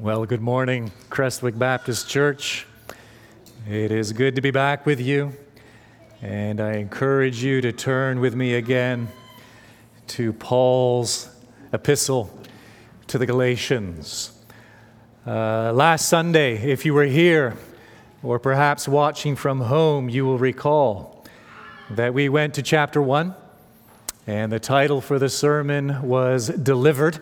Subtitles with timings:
[0.00, 2.66] Well, good morning, Crestwick Baptist Church.
[3.68, 5.34] It is good to be back with you,
[6.22, 9.08] and I encourage you to turn with me again
[10.06, 11.28] to Paul's
[11.74, 12.30] epistle
[13.08, 14.32] to the Galatians.
[15.26, 17.58] Uh, last Sunday, if you were here,
[18.22, 21.26] or perhaps watching from home, you will recall
[21.90, 23.34] that we went to chapter 1,
[24.26, 27.20] and the title for the sermon was Delivered.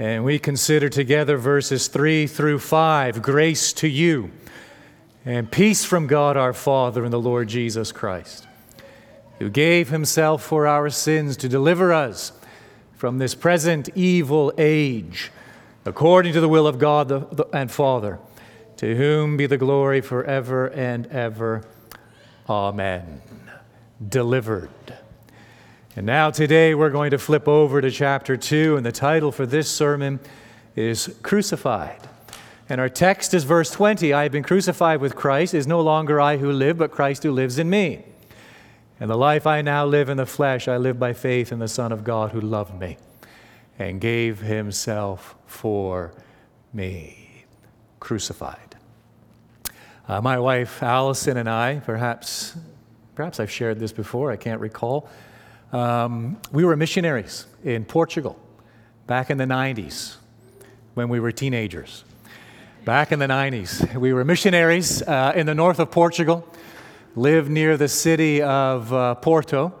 [0.00, 4.30] And we consider together verses 3 through 5 grace to you
[5.26, 8.46] and peace from God our Father and the Lord Jesus Christ,
[9.38, 12.32] who gave himself for our sins to deliver us
[12.94, 15.30] from this present evil age,
[15.84, 18.18] according to the will of God the, the, and Father,
[18.78, 21.62] to whom be the glory forever and ever.
[22.48, 23.20] Amen.
[24.08, 24.70] Delivered.
[25.96, 29.44] And now, today, we're going to flip over to chapter 2, and the title for
[29.44, 30.20] this sermon
[30.76, 31.98] is Crucified.
[32.68, 35.52] And our text is verse 20 I have been crucified with Christ.
[35.52, 38.04] It is no longer I who live, but Christ who lives in me.
[39.00, 41.66] And the life I now live in the flesh, I live by faith in the
[41.66, 42.96] Son of God who loved me
[43.76, 46.12] and gave himself for
[46.72, 47.46] me.
[47.98, 48.76] Crucified.
[50.06, 52.54] Uh, my wife Allison and I, perhaps,
[53.16, 55.10] perhaps I've shared this before, I can't recall.
[55.72, 58.36] Um, we were missionaries in Portugal
[59.06, 60.16] back in the 90s
[60.94, 62.02] when we were teenagers.
[62.84, 66.44] Back in the 90s, we were missionaries uh, in the north of Portugal,
[67.14, 69.72] lived near the city of uh, Porto,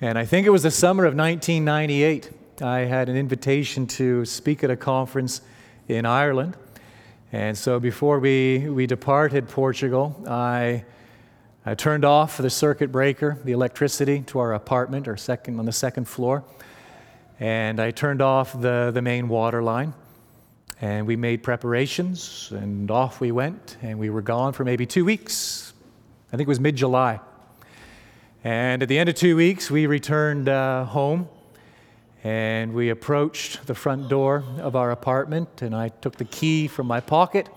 [0.00, 2.30] and I think it was the summer of 1998.
[2.60, 5.42] I had an invitation to speak at a conference
[5.86, 6.56] in Ireland.
[7.32, 10.84] And so before we, we departed Portugal, I
[11.66, 15.72] I turned off the circuit breaker, the electricity to our apartment or second on the
[15.72, 16.42] second floor.
[17.38, 19.92] And I turned off the, the main water line.
[20.80, 23.76] And we made preparations and off we went.
[23.82, 25.74] And we were gone for maybe two weeks.
[26.32, 27.20] I think it was mid July.
[28.42, 31.28] And at the end of two weeks, we returned uh, home
[32.24, 35.60] and we approached the front door of our apartment.
[35.60, 37.50] And I took the key from my pocket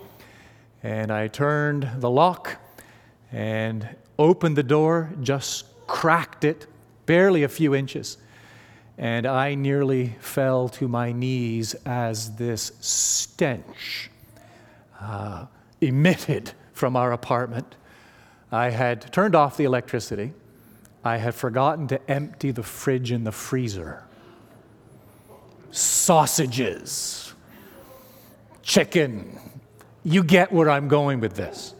[0.81, 2.57] and I turned the lock
[3.33, 3.89] and
[4.19, 6.67] opened the door, just cracked it,
[7.05, 8.17] barely a few inches.
[8.97, 14.11] And I nearly fell to my knees as this stench
[15.01, 15.47] uh,
[15.81, 17.75] emitted from our apartment.
[18.51, 20.33] I had turned off the electricity.
[21.03, 24.03] I had forgotten to empty the fridge and the freezer.
[25.71, 27.33] Sausages,
[28.61, 29.39] chicken.
[30.03, 31.73] You get where I'm going with this.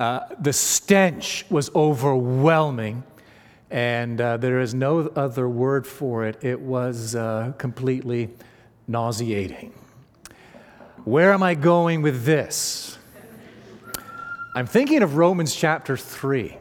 [0.00, 3.02] Uh, the stench was overwhelming,
[3.70, 6.42] and uh, there is no other word for it.
[6.42, 8.30] It was uh, completely
[8.88, 9.74] nauseating.
[11.04, 12.96] Where am I going with this?
[14.54, 16.56] I'm thinking of Romans chapter 3.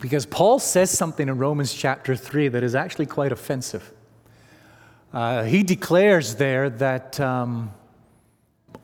[0.00, 3.92] Because Paul says something in Romans chapter 3 that is actually quite offensive.
[5.12, 7.74] Uh, he declares there that um,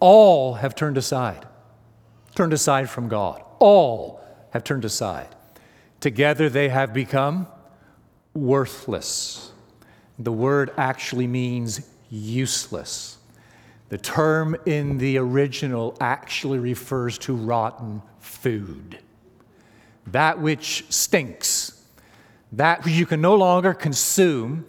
[0.01, 1.46] all have turned aside
[2.37, 3.43] turned aside from God.
[3.59, 4.21] All
[4.51, 5.35] have turned aside.
[6.01, 7.49] Together they have become
[8.35, 9.51] worthless.
[10.19, 13.19] The word actually means useless.
[13.89, 18.99] The term in the original actually refers to rotten food.
[20.09, 21.85] That which stinks,
[22.53, 24.67] that which you can no longer consume,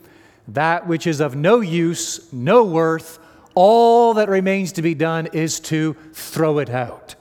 [0.47, 3.19] that which is of no use, no worth,
[3.53, 7.15] all that remains to be done is to throw it out.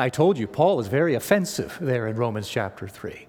[0.00, 3.26] I told you, Paul is very offensive there in Romans chapter 3.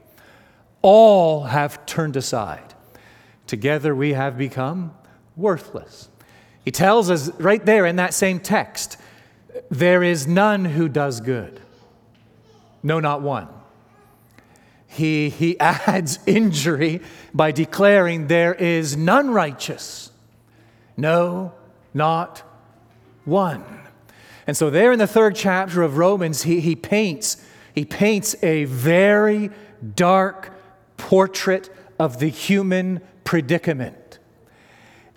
[0.81, 2.73] All have turned aside.
[3.45, 4.93] Together we have become
[5.35, 6.07] worthless.
[6.63, 8.95] He tells us right there in that same text
[9.69, 11.59] there is none who does good.
[12.81, 13.49] No, not one.
[14.87, 17.01] He, he adds injury
[17.33, 20.09] by declaring there is none righteous.
[20.95, 21.53] No,
[21.93, 22.43] not
[23.25, 23.80] one.
[24.47, 27.37] And so, there in the third chapter of Romans, he, he, paints,
[27.73, 29.51] he paints a very
[29.95, 30.51] dark
[30.97, 34.19] portrait of the human predicament.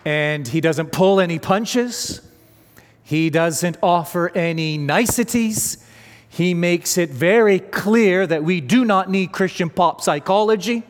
[0.03, 2.21] And he doesn't pull any punches,
[3.03, 5.83] he doesn't offer any niceties.
[6.27, 10.83] He makes it very clear that we do not need Christian pop psychology.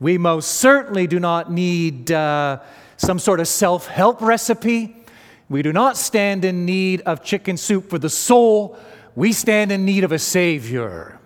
[0.00, 2.58] We most certainly do not need uh,
[2.96, 5.03] some sort of self help recipe.
[5.48, 8.78] We do not stand in need of chicken soup for the soul.
[9.14, 11.18] We stand in need of a Savior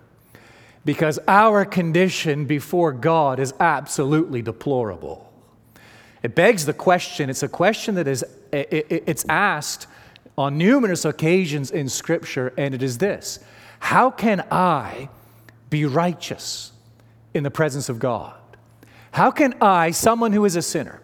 [0.85, 5.31] because our condition before God is absolutely deplorable.
[6.21, 9.87] It begs the question, it's a question that is it's asked
[10.37, 13.39] on numerous occasions in Scripture, and it is this
[13.79, 15.09] How can I
[15.69, 16.71] be righteous
[17.33, 18.35] in the presence of God?
[19.11, 21.01] How can I, someone who is a sinner,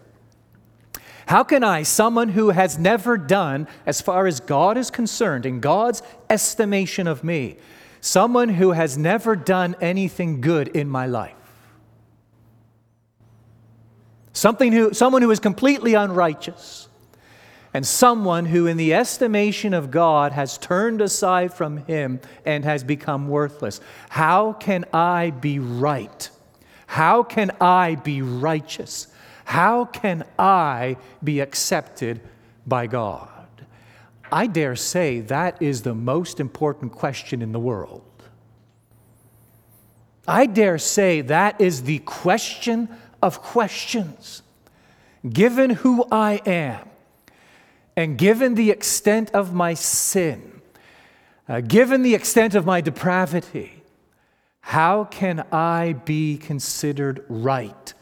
[1.28, 5.60] how can I, someone who has never done, as far as God is concerned, in
[5.60, 7.58] God's estimation of me,
[8.00, 11.34] someone who has never done anything good in my life,
[14.34, 16.88] something who, someone who is completely unrighteous,
[17.74, 22.86] and someone who, in the estimation of God, has turned aside from Him and has
[22.86, 26.30] become worthless, how can I be right?
[26.88, 29.08] How can I be righteous?
[29.46, 32.20] How can I be accepted
[32.68, 33.30] by God?
[34.32, 38.02] I dare say that is the most important question in the world.
[40.28, 42.90] I dare say that is the question
[43.22, 44.42] of questions.
[45.28, 46.90] Given who I am,
[47.96, 50.62] and given the extent of my sin,
[51.48, 53.84] uh, given the extent of my depravity,
[54.62, 57.94] how can I be considered right,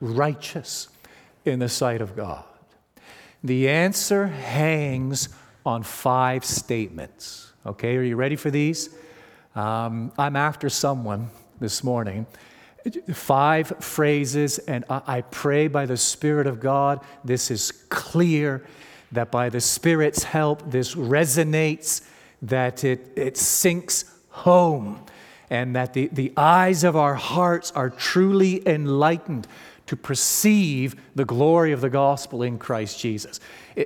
[0.00, 0.88] righteous
[1.44, 2.44] in the sight of God?
[3.44, 5.28] The answer hangs
[5.66, 7.52] on five statements.
[7.66, 8.90] Okay, are you ready for these?
[9.54, 11.30] Um, I'm after someone
[11.60, 12.26] this morning.
[13.12, 18.64] Five phrases, and I, pray by the Spirit of God, this is clear,
[19.12, 22.02] that by the Spirit's help, this resonates,
[22.42, 25.04] that it, it sinks home
[25.50, 29.46] and that the, the eyes of our hearts are truly enlightened
[29.86, 33.40] to perceive the glory of the gospel in Christ Jesus.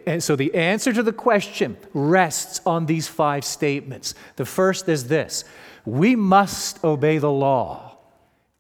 [0.07, 4.15] And so the answer to the question rests on these five statements.
[4.37, 5.45] The first is this
[5.85, 7.99] we must obey the law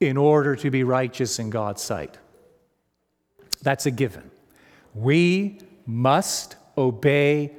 [0.00, 2.18] in order to be righteous in God's sight.
[3.62, 4.30] That's a given.
[4.94, 7.52] We must obey